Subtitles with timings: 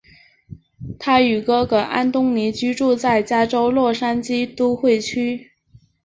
[0.97, 5.51] 他与哥哥安东尼居住在加州洛杉矶都会区。